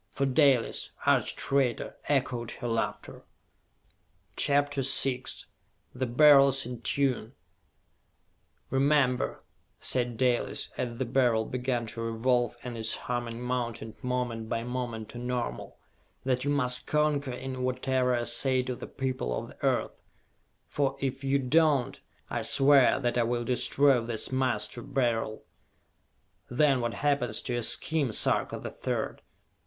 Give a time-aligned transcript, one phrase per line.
[0.09, 3.21] For Dalis, arch traitor, echoed her laughter!
[4.35, 5.25] CHAPTER VI
[5.93, 7.33] The Beryls in Tune
[8.71, 9.43] "Remember,"
[9.79, 15.07] said Dalis, as the Beryl began to revolve and its humming mounted moment by moment
[15.09, 15.77] to normal,
[16.23, 20.01] "that you must concur in whatever I say to the people of the Earth
[20.67, 25.43] for if you do not, I swear that I will destroy this Master Beryl!
[26.49, 29.21] Then what happens to your scheme, Sarka the Third?